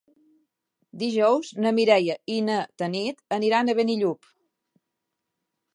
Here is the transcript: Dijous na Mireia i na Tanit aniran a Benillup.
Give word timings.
Dijous 1.01 1.51
na 1.65 1.73
Mireia 1.81 2.15
i 2.37 2.41
na 2.49 2.57
Tanit 2.83 3.23
aniran 3.39 3.69
a 3.75 3.79
Benillup. 3.83 4.33